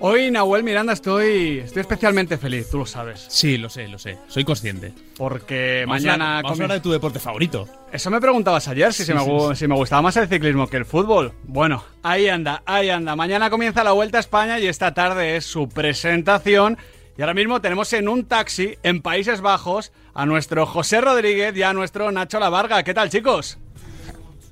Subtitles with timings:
[0.00, 3.24] Hoy, Nahuel Miranda, estoy, estoy especialmente feliz, tú lo sabes.
[3.30, 4.18] Sí, lo sé, lo sé.
[4.28, 4.92] Soy consciente.
[5.16, 6.42] Porque Vamos mañana...
[6.42, 7.66] Vamos a hablar de tu deporte favorito.
[7.90, 9.60] Eso me preguntabas ayer, si, Sí, se me, sí, gu- sí.
[9.60, 11.32] si me gustaba más el ciclismo que el fútbol.
[11.44, 13.16] Bueno, ahí anda, ahí anda.
[13.16, 16.76] Mañana comienza la Vuelta a España y esta tarde es su presentación.
[17.16, 21.62] Y ahora mismo tenemos en un taxi en Países Bajos a nuestro José Rodríguez y
[21.62, 22.82] a nuestro Nacho Lavarga.
[22.82, 23.56] ¿Qué tal, chicos?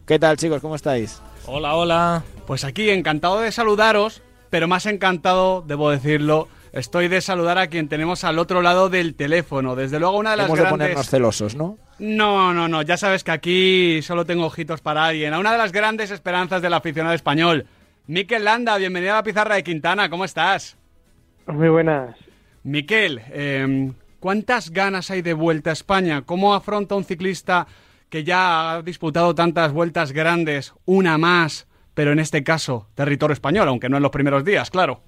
[0.06, 0.60] ¿Qué tal, chicos?
[0.60, 1.22] ¿Cómo estáis?
[1.46, 2.24] Hola, hola.
[2.46, 4.20] Pues aquí encantado de saludaros,
[4.50, 9.14] pero más encantado, debo decirlo, estoy de saludar a quien tenemos al otro lado del
[9.14, 9.76] teléfono.
[9.76, 10.78] Desde luego una de las Hemos de grandes...
[10.86, 11.78] ponernos celosos, ¿no?
[12.00, 15.34] No, no, no, ya sabes que aquí solo tengo ojitos para alguien.
[15.34, 17.66] A una de las grandes esperanzas del aficionado español.
[18.08, 20.76] Miquel Landa, bienvenido a la pizarra de Quintana, ¿cómo estás?
[21.46, 22.16] Muy buenas.
[22.64, 26.22] Miquel, eh, ¿cuántas ganas hay de vuelta a España?
[26.22, 27.68] ¿Cómo afronta un ciclista
[28.12, 33.66] que ya ha disputado tantas vueltas grandes, una más, pero en este caso territorio español,
[33.68, 35.00] aunque no en los primeros días, claro?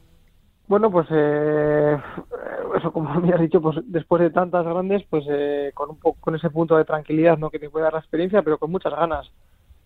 [0.68, 1.98] Bueno, pues eh,
[2.78, 6.18] eso como me has dicho, pues después de tantas grandes, pues eh, con un poco
[6.18, 8.94] con ese punto de tranquilidad, no que te puede dar la experiencia, pero con muchas
[8.94, 9.30] ganas.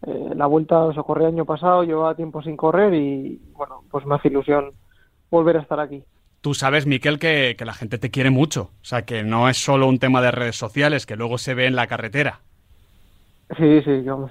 [0.06, 4.06] Eh, la vuelta os corrí el año pasado, llevaba tiempo sin correr y bueno, pues
[4.06, 4.70] me hace ilusión
[5.28, 6.04] volver a estar aquí.
[6.40, 8.70] Tú sabes, Miquel, que, que la gente te quiere mucho.
[8.80, 11.66] O sea, que no es solo un tema de redes sociales, que luego se ve
[11.66, 12.42] en la carretera.
[13.56, 14.28] Sí, sí, yo,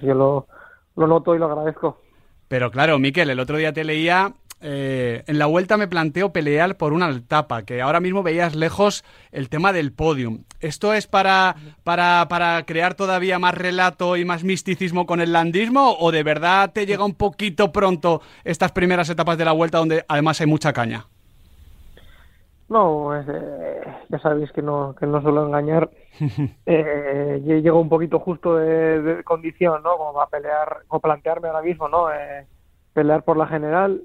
[0.96, 2.02] lo noto y lo agradezco.
[2.48, 4.34] Pero claro, Miquel, el otro día te leía.
[4.59, 9.04] eh, en la vuelta me planteo pelear por una etapa, que ahora mismo veías lejos
[9.32, 10.46] el tema del podium.
[10.59, 15.96] ¿Esto es para, para, para crear todavía más relato y más misticismo con el landismo?
[16.00, 20.06] ¿O de verdad te llega un poquito pronto estas primeras etapas de la vuelta donde
[20.08, 21.06] además hay mucha caña?
[22.70, 25.90] No, es, eh, ya sabéis que no, que no suelo engañar.
[26.70, 29.96] Eh, lle- llego un poquito justo de, de condición, ¿no?
[29.98, 32.12] Como para pelear, como plantearme ahora mismo, ¿no?
[32.12, 32.46] Eh,
[32.94, 34.02] pelear por la general,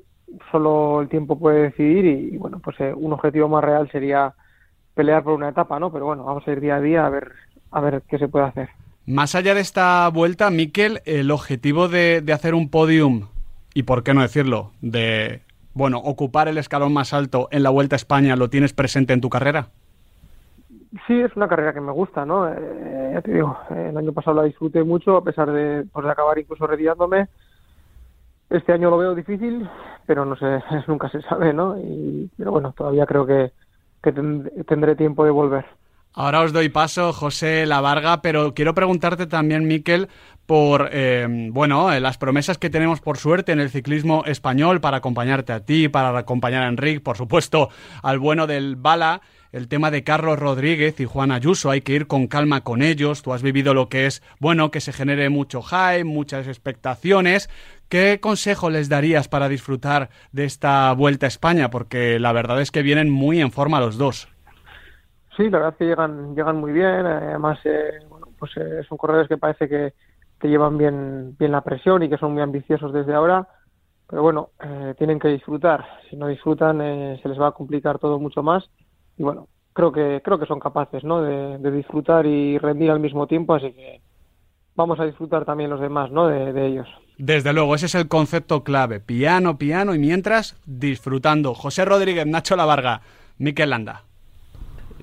[0.52, 4.34] solo el tiempo puede decidir y, y, bueno, pues eh, un objetivo más real sería
[4.94, 5.90] pelear por una etapa, ¿no?
[5.90, 7.32] Pero bueno, vamos a ir día a día a ver,
[7.72, 8.68] a ver qué se puede hacer.
[9.06, 13.26] Más allá de esta vuelta, Miquel, el objetivo de, de hacer un podium,
[13.74, 15.40] y por qué no decirlo, de,
[15.74, 19.20] bueno, ocupar el escalón más alto en la Vuelta a España, ¿lo tienes presente en
[19.20, 19.72] tu carrera?
[21.06, 22.48] Sí, es una carrera que me gusta, ¿no?
[22.52, 26.04] Eh, ya te digo, eh, el año pasado la disfruté mucho, a pesar de, pues,
[26.04, 27.28] de acabar incluso retirándome.
[28.50, 29.68] Este año lo veo difícil,
[30.06, 30.46] pero no sé,
[30.88, 31.78] nunca se sabe, ¿no?
[31.78, 33.52] Y, pero bueno, todavía creo que,
[34.02, 35.64] que ten- tendré tiempo de volver.
[36.14, 40.08] Ahora os doy paso, José Lavarga, pero quiero preguntarte también, Miquel,
[40.44, 44.98] por eh, bueno, eh, las promesas que tenemos por suerte en el ciclismo español para
[44.98, 47.70] acompañarte a ti, para acompañar a Enrique, por supuesto,
[48.02, 52.06] al bueno del Bala, el tema de Carlos Rodríguez y Juan Ayuso, hay que ir
[52.06, 53.22] con calma con ellos.
[53.22, 57.50] Tú has vivido lo que es, bueno, que se genere mucho hype, muchas expectaciones.
[57.88, 61.68] ¿Qué consejo les darías para disfrutar de esta vuelta a España?
[61.70, 64.31] Porque la verdad es que vienen muy en forma los dos.
[65.36, 67.06] Sí, la verdad es que llegan, llegan muy bien.
[67.06, 68.00] eh, Además, eh,
[68.38, 69.94] pues eh, son corredores que parece que,
[70.38, 73.48] que llevan bien, bien la presión y que son muy ambiciosos desde ahora.
[74.08, 74.50] Pero bueno,
[74.98, 75.86] tienen que disfrutar.
[76.10, 76.78] Si no disfrutan,
[77.22, 78.68] se les va a complicar todo mucho más.
[79.16, 81.22] Y bueno, creo que creo que son capaces, ¿no?
[81.22, 83.54] De, de disfrutar y rendir al mismo tiempo.
[83.54, 84.02] Así que
[84.74, 86.26] vamos a disfrutar también los demás, ¿no?
[86.26, 86.88] De, de ellos.
[87.16, 89.00] Desde luego, ese es el concepto clave.
[89.00, 91.54] Piano, piano y mientras disfrutando.
[91.54, 93.00] José Rodríguez, Nacho Lavarga,
[93.38, 94.02] Miquel Landa.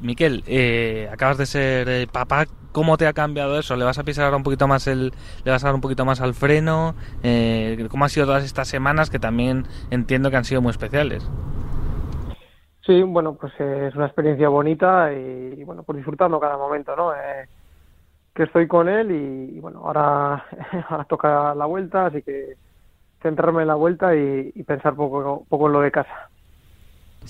[0.02, 2.46] Miquel, eh, acabas de ser eh, papá.
[2.72, 3.76] ¿Cómo te ha cambiado eso?
[3.76, 5.12] ¿Le vas a pisar ahora un poquito más el,
[5.44, 6.96] le vas a dar un poquito más al freno?
[7.24, 11.30] Eh, ¿Cómo han sido todas estas semanas que también entiendo que han sido muy especiales?
[12.86, 17.14] Sí, bueno, pues eh, es una experiencia bonita y, bueno, pues disfrutando cada momento, ¿no?
[17.14, 17.48] Eh,
[18.34, 20.46] que estoy con él y, bueno, ahora,
[20.90, 22.58] ahora toca la vuelta, así que
[23.22, 26.32] centrarme en la vuelta y, y pensar poco, poco en lo de casa.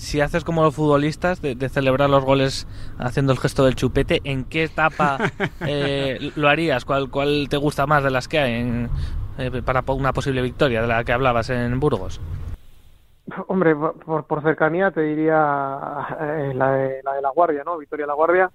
[0.00, 2.66] Si haces como los futbolistas, de, de, celebrar los goles
[2.98, 5.18] haciendo el gesto del chupete, ¿en qué etapa
[5.60, 6.86] eh, lo harías?
[6.86, 8.88] ¿Cuál, ¿Cuál te gusta más de las que hay en,
[9.36, 12.18] eh, para una posible victoria, de la que hablabas en Burgos?
[13.48, 15.36] Hombre, por, por cercanía te diría
[16.18, 17.76] eh, la, de, la de la Guardia, ¿no?
[17.76, 18.50] Victoria La Guardia.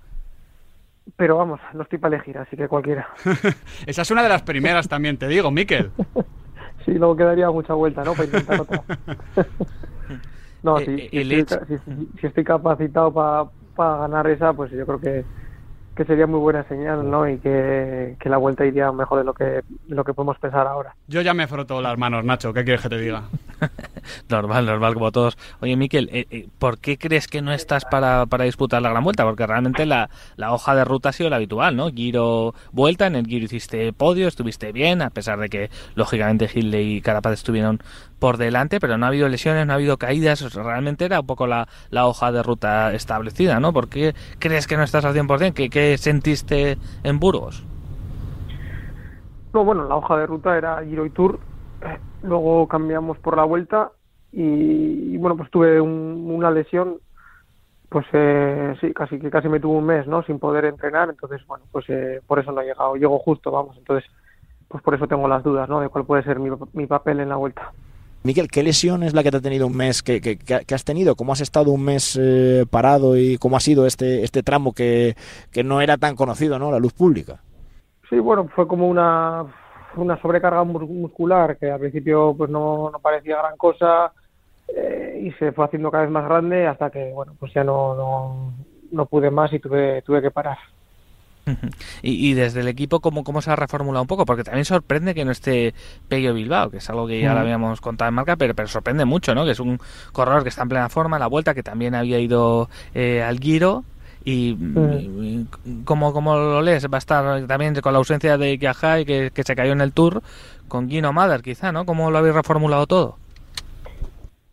[1.15, 3.07] Pero vamos, no estoy para elegir, así que cualquiera.
[3.85, 5.91] Esa es una de las primeras también, te digo, Miquel.
[6.85, 8.13] sí, luego quedaría mucha vuelta, ¿no?
[8.13, 8.83] Para intentar otra.
[10.65, 13.45] No, si, si, estoy, si, si, estoy, capacitado para
[13.75, 15.23] pa ganar esa, pues yo creo que,
[15.95, 17.29] que sería muy buena señal, ¿no?
[17.29, 20.65] Y que, que la vuelta iría mejor de lo que, de lo que podemos pensar
[20.65, 20.95] ahora.
[21.07, 23.25] Yo ya me froto las manos, Nacho, ¿qué quieres que te diga?
[24.29, 25.37] normal, normal, como todos.
[25.61, 29.03] Oye, Miquel, eh, eh, ¿por qué crees que no estás para, para disputar la gran
[29.03, 29.23] vuelta?
[29.23, 31.89] Porque realmente la, la, hoja de ruta ha sido la habitual, ¿no?
[31.89, 36.97] Giro vuelta, en el Giro hiciste podio, estuviste bien, a pesar de que, lógicamente, Hindley
[36.97, 37.79] y Carapaz estuvieron
[38.19, 41.47] por delante, pero no ha habido lesiones, no ha habido caídas, realmente era un poco
[41.47, 43.73] la, la hoja de ruta establecida, ¿no?
[43.73, 45.53] ¿Por qué crees que no estás al 100%?
[45.53, 47.63] ¿Qué, qué sentiste en Burgos?
[49.53, 51.39] No, bueno, la hoja de ruta era Giro y Tour,
[52.25, 53.91] luego cambiamos por la vuelta
[54.31, 56.97] y, y bueno, pues tuve un, una lesión,
[57.89, 60.23] pues eh, sí, casi que casi me tuvo un mes, ¿no?
[60.23, 63.77] Sin poder entrenar, entonces bueno, pues eh, por eso no he llegado, llego justo, vamos,
[63.77, 64.09] entonces
[64.67, 65.79] pues por eso tengo las dudas, ¿no?
[65.79, 67.71] De cuál puede ser mi, mi papel en la vuelta.
[68.23, 70.01] Miquel, ¿qué lesión es la que te ha tenido un mes?
[70.01, 71.15] que, que, que has tenido?
[71.15, 75.15] ¿Cómo has estado un mes eh, parado y cómo ha sido este, este tramo que,
[75.51, 76.71] que no era tan conocido, ¿no?
[76.71, 77.39] La luz pública.
[78.09, 79.45] Sí, bueno, fue como una,
[80.03, 84.11] una sobrecarga muscular que al principio pues no, no parecía gran cosa
[84.67, 87.95] eh, y se fue haciendo cada vez más grande hasta que, bueno, pues ya no,
[87.95, 88.53] no,
[88.91, 90.57] no pude más y tuve, tuve que parar.
[92.01, 94.25] Y, y, desde el equipo, ¿cómo, ¿cómo se ha reformulado un poco?
[94.25, 95.73] Porque también sorprende que no esté
[96.07, 99.05] Pello Bilbao, que es algo que ya lo habíamos contado en marca, pero, pero sorprende
[99.05, 99.45] mucho, ¿no?
[99.45, 99.79] Que es un
[100.11, 103.83] corredor que está en plena forma, la vuelta, que también había ido eh, al Giro.
[104.25, 105.47] Y, y
[105.85, 106.85] ¿cómo, ¿cómo, lo lees?
[106.91, 109.93] Va a estar también con la ausencia de Kiajai, que, que se cayó en el
[109.93, 110.21] Tour,
[110.67, 111.85] con Gino Mader, quizá, ¿no?
[111.85, 113.17] ¿Cómo lo habéis reformulado todo?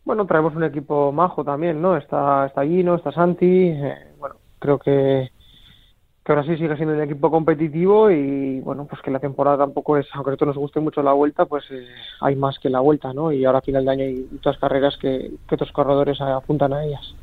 [0.04, 1.96] Bueno, traemos un equipo majo también, ¿no?
[1.96, 3.68] Está, está Gino, está Santi.
[3.68, 5.30] Eh, bueno, creo que
[6.24, 9.96] que ahora sí sigue siendo un equipo competitivo y bueno, pues que la temporada tampoco
[9.96, 11.84] es, aunque a nosotros nos guste mucho la vuelta, pues eh,
[12.20, 13.32] hay más que la vuelta, ¿no?
[13.32, 16.84] Y ahora a final de año hay muchas carreras que, que otros corredores apuntan a
[16.84, 17.14] ellas.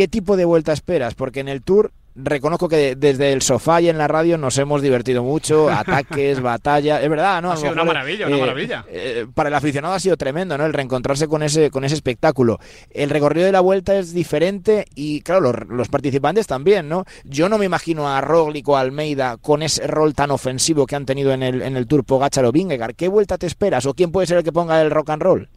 [0.00, 1.14] ¿Qué tipo de vuelta esperas?
[1.14, 4.80] Porque en el Tour reconozco que desde el sofá y en la radio nos hemos
[4.80, 7.52] divertido mucho, ataques, batalla, es verdad, ¿no?
[7.52, 8.86] Ha sido una maravilla, una maravilla.
[8.88, 10.64] Eh, para el aficionado ha sido tremendo, ¿no?
[10.64, 12.58] El reencontrarse con ese, con ese espectáculo.
[12.88, 17.04] El recorrido de la vuelta es diferente y, claro, los, los participantes también, ¿no?
[17.24, 20.96] Yo no me imagino a Roglic o a Almeida con ese rol tan ofensivo que
[20.96, 22.94] han tenido en el, en el Tour Pogacar o Vingegaard.
[22.94, 25.50] ¿Qué vuelta te esperas o quién puede ser el que ponga el rock and roll?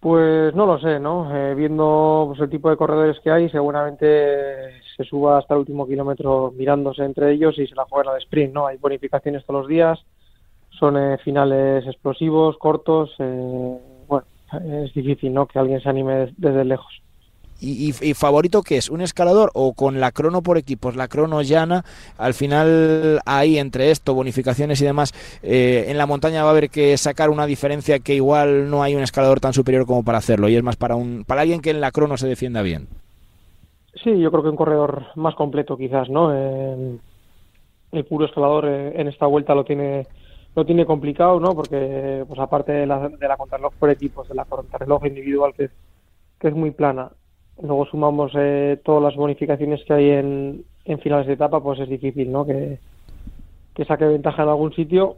[0.00, 1.34] Pues no lo sé, ¿no?
[1.34, 5.88] Eh, viendo pues, el tipo de corredores que hay, seguramente se suba hasta el último
[5.88, 8.68] kilómetro mirándose entre ellos y se la juega de sprint, ¿no?
[8.68, 9.98] Hay bonificaciones todos los días,
[10.70, 14.26] son eh, finales explosivos, cortos, eh, bueno,
[14.84, 15.46] es difícil, ¿no?
[15.46, 17.02] Que alguien se anime desde lejos.
[17.60, 18.88] ¿Y, favorito qué es?
[18.88, 21.84] ¿Un escalador o con la crono por equipos, la crono llana?
[22.16, 25.12] Al final, ahí entre esto, bonificaciones y demás,
[25.42, 28.94] eh, en la montaña va a haber que sacar una diferencia que igual no hay
[28.94, 31.70] un escalador tan superior como para hacerlo y es más para, un, para alguien que
[31.70, 32.86] en la crono se defienda bien.
[34.04, 36.32] Sí, yo creo que un corredor más completo quizás, ¿no?
[36.32, 36.98] Eh,
[37.90, 40.06] el puro escalador eh, en esta vuelta lo tiene
[40.54, 41.54] lo tiene complicado, ¿no?
[41.54, 45.70] Porque, pues aparte de la, de la contrarreloj por equipos, de la contrarreloj individual que
[46.38, 47.10] que es muy plana,
[47.62, 51.88] luego sumamos eh, todas las bonificaciones que hay en, en, finales de etapa, pues es
[51.88, 52.46] difícil, ¿no?
[52.46, 52.78] Que,
[53.74, 55.16] que saque ventaja en algún sitio,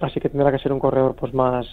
[0.00, 1.66] así que tendrá que ser un corredor pues más,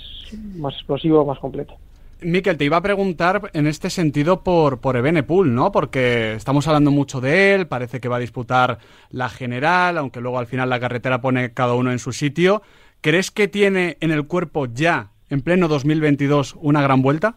[0.58, 1.76] más explosivo, más completo.
[2.22, 5.72] Miquel, te iba a preguntar en este sentido por, por Ebenepool, ¿no?
[5.72, 8.80] Porque estamos hablando mucho de él, parece que va a disputar
[9.10, 12.62] la general, aunque luego al final la carretera pone cada uno en su sitio.
[13.00, 17.36] ¿Crees que tiene en el cuerpo ya, en pleno 2022, una gran vuelta?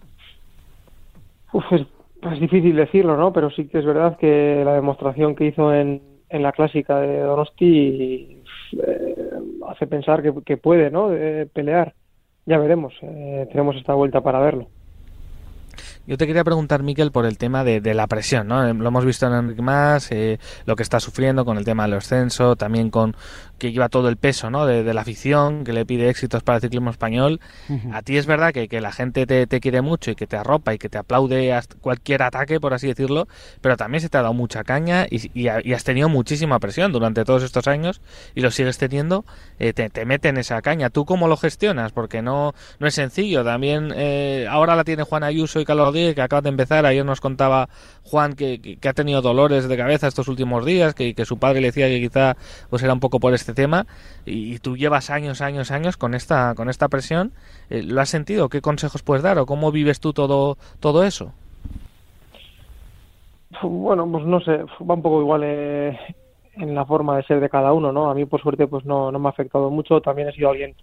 [1.53, 1.83] Uf, es,
[2.31, 3.33] es difícil decirlo, ¿no?
[3.33, 7.19] Pero sí que es verdad que la demostración que hizo en, en la clásica de
[7.21, 8.43] Donosti
[8.87, 9.31] eh,
[9.69, 11.11] hace pensar que, que puede, ¿no?
[11.11, 11.95] De pelear.
[12.47, 12.95] Ya veremos.
[13.03, 14.69] Eh, tenemos esta vuelta para verlo.
[16.07, 18.73] Yo te quería preguntar, Miquel, por el tema de, de la presión, ¿no?
[18.75, 21.95] Lo hemos visto en Enric Más, eh, lo que está sufriendo con el tema del
[21.95, 23.15] ascenso, también con
[23.59, 24.67] que lleva todo el peso, ¿no?
[24.67, 27.41] De, de la afición, que le pide éxitos para el ciclismo español.
[27.69, 27.95] Uh -huh.
[27.95, 30.37] A ti es verdad que, que la gente te, te, quiere mucho y que te
[30.37, 33.29] arropa y que te aplaude cualquier ataque, por así decirlo,
[33.61, 36.91] pero también se te ha dado mucha caña y, y, y has tenido muchísima presión
[36.91, 38.01] durante todos estos años
[38.35, 39.25] y lo sigues teniendo,
[39.61, 40.91] eh, te, te meten esa caña.
[40.91, 41.93] ¿Tú cómo lo gestionas?
[41.93, 43.45] Porque no, no es sencillo.
[43.45, 46.87] También eh, ahora la tiene Juan Ayuso y Carlos Que acaba de empezar.
[46.87, 47.69] Ayer nos contaba
[48.05, 51.69] Juan que, ha tenido dolores de cabeza estos últimos días, que, que su padre le
[51.69, 52.37] decía que quizá
[52.71, 53.87] pues era un poco por este tema.
[54.27, 57.33] Y, y tú llevas años, años, años con esta, con esta presión.
[57.71, 58.49] Eh, ¿Lo has sentido?
[58.49, 59.39] ¿Qué consejos puedes dar?
[59.39, 61.33] ¿O cómo vives tú todo, todo eso?
[63.63, 65.99] Bueno, pues no sé, va un poco igual eh,
[66.55, 68.11] en la forma de ser de cada uno, ¿no?
[68.11, 70.01] A mí, por suerte, pues no, no me ha afectado mucho.
[70.01, 70.75] También he sido alguien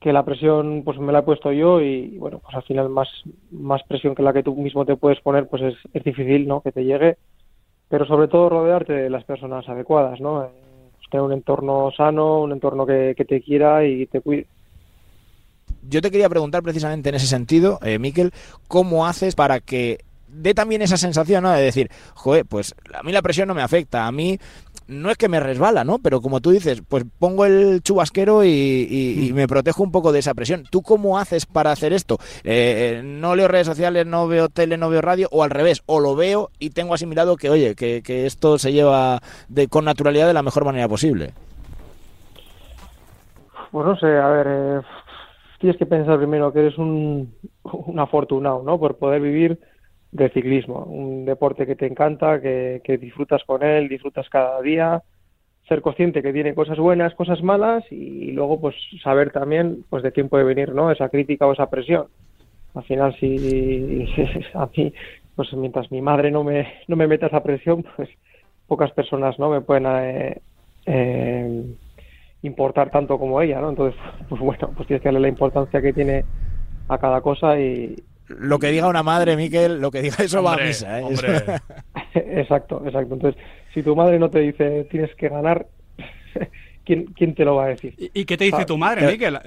[0.00, 3.08] que la presión pues me la he puesto yo y bueno pues al final más
[3.50, 6.62] más presión que la que tú mismo te puedes poner pues es, es difícil no
[6.62, 7.16] que te llegue.
[7.88, 10.48] Pero sobre todo rodearte de las personas adecuadas no
[10.96, 14.46] pues tener un entorno sano un entorno que, que te quiera y te cuide.
[15.82, 18.32] Yo te quería preguntar precisamente en ese sentido, eh, Miquel,
[18.68, 19.98] ¿cómo haces para que
[20.32, 21.50] dé también esa sensación ¿no?
[21.52, 24.38] de decir, joder, pues a mí la presión no me afecta, a mí
[24.90, 25.98] no es que me resbala, ¿no?
[25.98, 30.34] Pero como tú dices, pues pongo el chubasquero y, me protejo un poco de esa
[30.34, 30.64] presión.
[30.70, 32.18] ¿Tú cómo haces para hacer esto?
[32.44, 36.00] Eh, no leo redes sociales, no veo tele, no veo radio, o al revés, o
[36.00, 40.34] lo veo y tengo asimilado que, oye, que, esto se lleva de, con naturalidad de
[40.34, 41.32] la mejor manera posible.
[43.70, 44.80] Pues no sé, a ver, eh,
[45.60, 47.32] tienes que pensar primero que eres un,
[47.62, 48.78] un afortunado, ¿no?
[48.78, 49.60] Por poder vivir
[50.12, 55.02] del ciclismo, un deporte que te encanta, que, disfrutas con él, disfrutas cada día,
[55.68, 58.74] ser consciente que tiene cosas buenas, cosas malas y luego pues
[59.04, 62.06] saber también pues de quién puede venir no esa crítica o esa presión.
[62.74, 64.06] Al final si,
[64.54, 64.92] a mí
[65.36, 68.08] pues mientras mi madre no me no me meta esa presión pues
[68.66, 70.40] pocas personas no me pueden eh,
[70.86, 71.74] eh,
[72.42, 73.70] importar tanto como ella, ¿no?
[73.70, 76.24] Entonces pues bueno pues tienes que darle la importancia que tiene
[76.88, 77.94] a cada cosa y,
[78.38, 81.00] lo que diga una madre, Miquel, lo que diga eso va a misa.
[81.00, 81.04] ¿eh?
[82.14, 83.14] exacto, exacto.
[83.14, 83.42] Entonces,
[83.74, 85.66] si tu madre no te dice tienes que ganar,
[86.84, 87.94] ¿quién, quién te lo va a decir?
[87.98, 89.38] ¿Y, qué te dice tu madre, Miquel?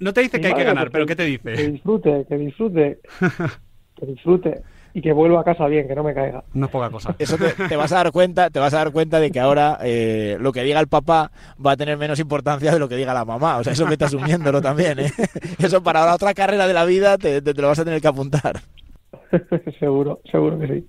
[0.00, 1.52] No, te dice que hay que ganar, pero ¿qué te dice?
[1.52, 2.98] Que disfrute, que disfrute.
[3.96, 4.62] que disfrute
[4.94, 6.44] y que vuelva a casa bien, que no me caiga.
[6.54, 7.14] No es poca cosa.
[7.18, 10.36] Eso te, vas a dar cuenta, te vas a dar cuenta de que ahora eh,
[10.40, 11.30] lo que diga el papá
[11.64, 13.58] va a tener menos importancia de lo que diga la mamá.
[13.58, 15.12] O sea, eso vete asumiéndolo también, ¿eh?
[15.58, 18.08] Eso para la otra carrera de la vida te, te lo vas a tener que
[18.08, 18.60] apuntar.
[19.78, 20.86] seguro, seguro que sí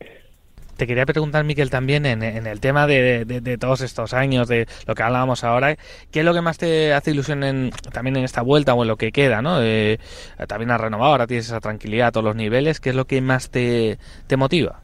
[0.81, 5.03] te quería preguntar, Miquel, también en, el tema de, todos estos años, de lo que
[5.03, 5.75] hablábamos ahora,
[6.09, 8.87] ¿qué es lo que más te hace ilusión en, también en esta vuelta o en
[8.87, 9.43] lo que queda?
[9.43, 9.61] ¿no?
[9.61, 9.99] Eh,
[10.47, 12.79] también has renovado, ahora tienes esa tranquilidad a todos los niveles.
[12.79, 13.99] ¿Qué es lo que más te,
[14.35, 14.79] motiva?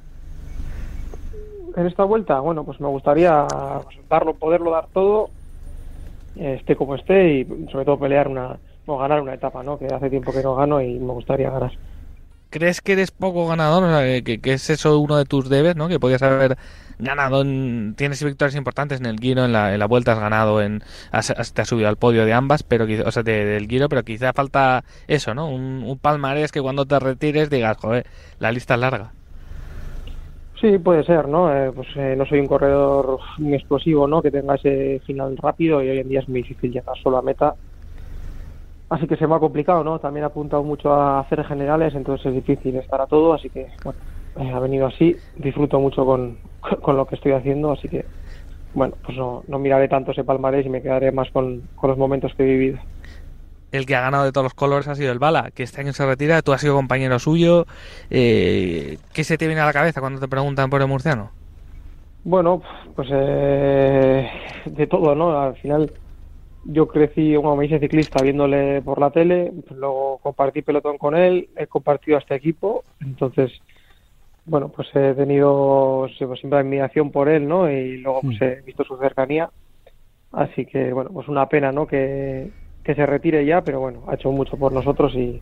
[1.75, 3.47] En esta vuelta, bueno, pues me gustaría
[4.07, 5.31] darlo, poderlo dar todo,
[6.35, 9.79] esté como esté, y sobre todo pelear una, o ganar una etapa, ¿no?
[9.79, 11.71] Que hace tiempo que no gano y me gustaría ganar.
[12.57, 13.83] ¿Crees que eres poco ganador?
[14.23, 15.87] que, es eso uno de tus debes, ¿no?
[15.87, 16.57] Que podías haber
[16.97, 17.43] ganado,
[17.95, 20.79] tienes victorias importantes en el Giro, en la, vuelta has ganado, en,
[21.11, 24.83] te has subido al podio de ambas, pero o sea, del Giro, pero quizá falta
[25.07, 25.47] eso, ¿no?
[25.47, 28.07] Un, palmarés que cuando te retires digas, joder,
[28.39, 29.11] la lista es larga.
[30.59, 31.55] Sí, puede ser, ¿no?
[31.55, 34.23] Eh, pues eh, no soy un corredor muy explosivo, ¿no?
[34.23, 37.21] Que tenga ese final rápido y hoy en día es muy difícil llegar solo a
[37.21, 37.53] meta
[38.89, 39.99] Así que se me ha complicado, ¿no?
[39.99, 43.67] También he apuntado mucho a hacer generales, entonces es difícil estar a todo, así que,
[43.83, 43.99] bueno,
[44.39, 45.15] eh, ha venido así.
[45.35, 46.37] Disfruto mucho con,
[46.87, 48.05] lo que estoy haciendo, así que,
[48.73, 52.33] bueno, pues no, no miraré tanto ese palmarés y me quedaré más con, los momentos
[52.35, 52.79] que he vivido.
[53.73, 55.91] El que ha ganado de todos los colores ha sido el Bala, que este año
[55.91, 57.65] se retira, tú has sido compañero suyo.
[58.09, 61.31] Eh, ¿Qué se te viene a la cabeza cuando te preguntan por el murciano?
[62.23, 62.61] Bueno,
[62.95, 64.29] pues eh,
[64.65, 65.37] de todo, ¿no?
[65.37, 65.91] Al final
[66.67, 71.49] yo crecí, como me hice ciclista viéndole por la tele, luego compartí pelotón con él,
[71.55, 73.53] he compartido a este equipo, entonces,
[74.45, 77.71] bueno, pues he tenido pues, siempre admiración por él, ¿no?
[77.71, 78.43] Y luego pues, hmm.
[78.43, 79.49] he visto su cercanía,
[80.33, 81.87] así que, bueno, pues una pena, ¿no?
[81.87, 82.51] Que,
[82.85, 85.41] se retire ya, pero bueno, ha hecho mucho por nosotros y,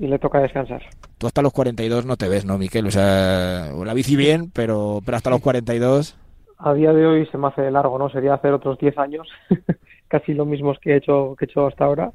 [0.00, 0.82] le toca descansar.
[1.16, 2.86] Tú hasta los 42 no te ves, ¿no, Miquel?
[2.86, 6.18] O sea, la bici bien, pero, pero hasta los 42...
[6.58, 8.10] A día de hoy se me hace largo, ¿no?
[8.10, 9.28] Sería hacer otros 10 años
[10.08, 12.12] casi lo mismos que he hecho que he hecho hasta ahora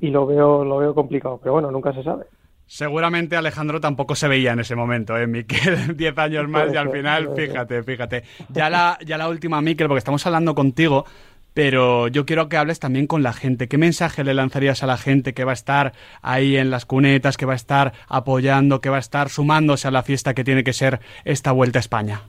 [0.00, 2.24] y lo veo lo veo complicado, pero bueno, nunca se sabe.
[2.66, 5.26] Seguramente Alejandro tampoco se veía en ese momento, ¿eh?
[5.26, 8.22] Miquel, 10 años más y al final, fíjate, fíjate.
[8.48, 11.04] Ya la, ya la última, Miquel, porque estamos hablando contigo,
[11.52, 13.68] pero yo quiero que hables también con la gente.
[13.68, 15.92] ¿Qué mensaje le lanzarías a la gente que va a estar
[16.22, 19.90] ahí en las cunetas, que va a estar apoyando, que va a estar sumándose a
[19.90, 22.22] la fiesta que tiene que ser esta Vuelta a España?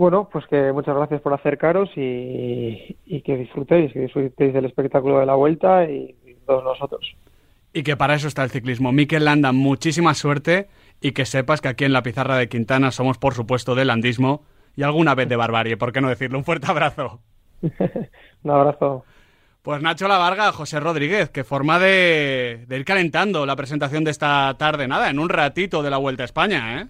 [0.00, 5.26] Bueno, pues que muchas gracias por acercaros y, que disfrutéis, que disfrutéis del espectáculo de
[5.26, 6.16] la vuelta y,
[6.46, 7.14] todos nosotros.
[7.74, 8.92] Y que para eso está el ciclismo.
[8.92, 10.68] Miquel Landa, muchísima suerte
[11.02, 14.42] y que sepas que aquí en la pizarra de Quintana somos, por supuesto, de landismo
[14.74, 16.38] y alguna vez de barbarie, ¿por qué no decirlo?
[16.38, 17.20] Un fuerte abrazo.
[18.42, 19.04] Un abrazo.
[19.60, 24.56] Pues Nacho Lavarga, José Rodríguez, que forma de, de ir calentando la presentación de esta
[24.56, 26.86] tarde, nada, en un ratito de la Vuelta a España, ¿eh?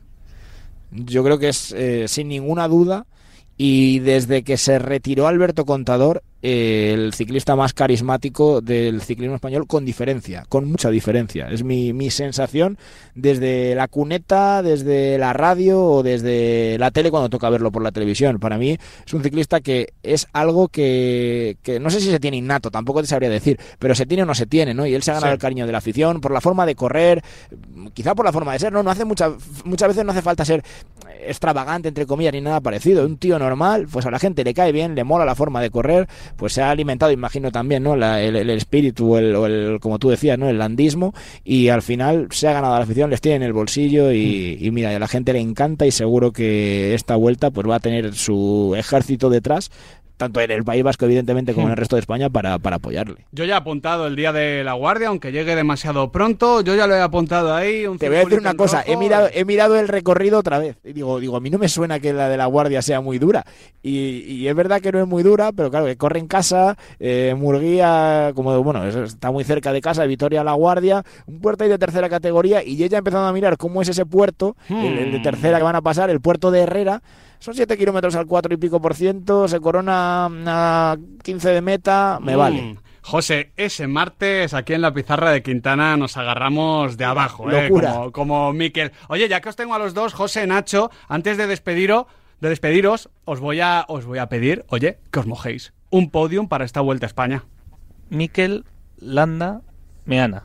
[0.91, 3.07] Yo creo que es eh, sin ninguna duda
[3.57, 9.85] y desde que se retiró Alberto Contador el ciclista más carismático del ciclismo español con
[9.85, 11.49] diferencia, con mucha diferencia.
[11.49, 12.79] Es mi, mi, sensación
[13.15, 17.93] desde la cuneta, desde la radio o desde la tele cuando toca verlo por la
[17.93, 18.39] televisión.
[18.39, 22.39] Para mí es un ciclista que es algo que, que no sé si se tiene
[22.39, 24.87] innato, tampoco te sabría decir, pero se tiene o no se tiene, ¿no?
[24.87, 27.23] Y él se ha ganado el cariño de la afición por la forma de correr,
[27.95, 28.83] quizá por la forma de ser, ¿no?
[28.83, 29.31] No hace mucha,
[29.65, 30.65] muchas veces no hace falta ser
[31.27, 33.05] extravagante, entre comillas, ni nada parecido.
[33.05, 35.71] Un tío normal, pues a la gente le cae bien, le mola la forma de
[35.71, 37.97] correr, pues se ha alimentado, imagino también, ¿no?
[37.97, 40.49] La- el, el espíritu, o el, o el- como tú decías, ¿no?
[40.49, 43.53] El landismo, y al final se ha ganado a la afición, les tiene en el
[43.53, 47.69] bolsillo, y, y mira, a la gente le encanta, y seguro que esta vuelta pues
[47.69, 49.71] va a tener su ejército detrás,
[50.21, 53.25] tanto en el País Vasco, evidentemente, como en el resto de España, para, para apoyarle.
[53.33, 56.61] Yo ya he apuntado el día de la guardia, aunque llegue demasiado pronto.
[56.61, 57.87] Yo ya lo he apuntado ahí.
[57.87, 60.77] un Te voy a decir una cosa, he mirado, he mirado el recorrido otra vez.
[60.85, 63.19] Y digo, digo, a mí no me suena que la de la guardia sea muy
[63.19, 63.45] dura.
[63.83, 66.77] Y, y es verdad que no es muy dura, pero claro, que corre en casa,
[66.99, 71.65] eh, Murguía, como bueno, es- está muy cerca de casa, Vitoria la Guardia, un puerto
[71.65, 75.13] ahí de tercera categoría, y ella empezando a mirar cómo es ese puerto, el, el
[75.13, 75.23] de Hmm.
[75.23, 77.03] tercera que van a pasar, el puerto de Herrera.
[77.41, 82.19] Son 7 kilómetros al 4 y pico por ciento, se corona a 15 de meta,
[82.23, 82.39] me Mm.
[82.39, 82.77] vale.
[83.03, 87.63] José, ese martes aquí en la pizarra de Quintana nos agarramos de abajo, ¿eh?
[87.69, 87.93] Locura.
[87.95, 88.93] como, como Miquel.
[89.09, 92.05] Oye, ya que os tengo a los dos, José, Nacho, antes de despediros,
[92.43, 95.73] de despediros, os voy a, os voy a pedir, oye, que os mojéis.
[95.89, 97.45] Un podium para esta vuelta a España.
[98.11, 98.67] Miquel,
[98.99, 99.63] Landa,
[100.05, 100.45] Meana.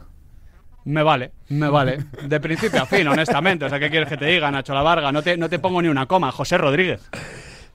[0.86, 2.06] Me vale, me vale.
[2.27, 3.65] De principio a fin, honestamente.
[3.65, 5.12] O sea, ¿qué quieres que te diga, Nacho La Varga?
[5.12, 6.32] No te, no te pongo ni una coma.
[6.32, 7.01] José Rodríguez.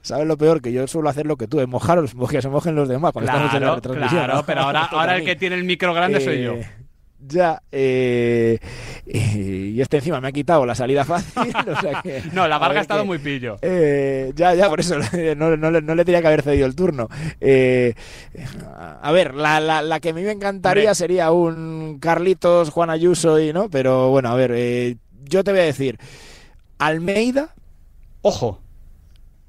[0.01, 0.61] ¿Sabes lo peor?
[0.61, 3.29] Que yo suelo hacer lo que tú, es mojaros, que se mojen los demás cuando
[3.31, 4.23] estamos en la Claro, retransmisión.
[4.23, 4.45] claro, ¿no?
[4.45, 6.55] pero ahora, ahora el que tiene el micro grande soy yo.
[7.21, 8.59] Eh, Ya, eh,
[9.05, 11.53] y este encima me ha quitado la salida fácil.
[11.55, 13.57] o sea que, No, la Varga ha estado muy pillo.
[13.61, 14.95] Eh, ya, ya, por eso
[15.37, 17.07] no, no le- no le tenía que haber cedido el turno.
[17.39, 17.93] Eh,
[19.01, 20.95] a ver, la, la, la que a mí me encantaría Hombre.
[20.95, 25.61] sería un Carlitos, Juan Ayuso y no, pero bueno, a ver, eh, yo te voy
[25.61, 25.97] a decir
[26.79, 27.53] Almeida,
[28.23, 28.59] Ojo.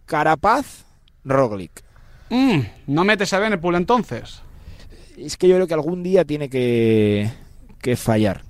[0.06, 0.84] Carapaz,
[1.24, 1.82] Roglic.
[2.30, 4.42] Mm, no metes a Benepul entonces.
[5.16, 7.30] Es que yo creo que algún día tiene que,
[7.82, 8.42] que fallar.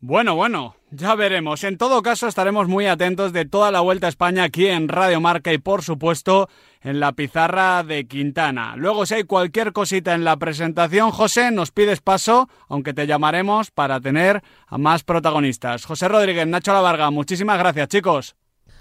[0.00, 1.64] Bueno, bueno, ya veremos.
[1.64, 5.20] En todo caso, estaremos muy atentos de toda la Vuelta a España aquí en Radio
[5.20, 6.48] Marca y, por supuesto,
[6.82, 8.76] en la pizarra de Quintana.
[8.76, 13.72] Luego, si hay cualquier cosita en la presentación, José, nos pides paso, aunque te llamaremos
[13.72, 15.84] para tener a más protagonistas.
[15.84, 18.36] José Rodríguez, Nacho La Varga, muchísimas gracias, chicos.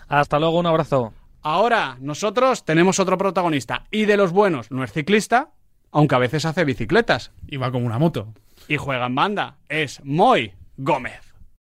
[0.07, 1.13] Hasta luego, un abrazo.
[1.41, 5.49] Ahora, nosotros tenemos otro protagonista, y de los buenos, no es ciclista,
[5.91, 8.33] aunque a veces hace bicicletas, Iba como una moto.
[8.67, 9.57] Y juega en banda.
[9.69, 11.26] Es Moy Gómez.